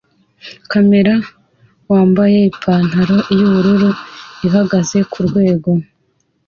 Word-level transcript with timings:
Kamera 0.71 1.13
wambaye 1.91 2.37
ipantaro 2.51 3.17
yubururu 3.37 3.91
ihagaze 4.45 4.97
kurwego 5.11 5.71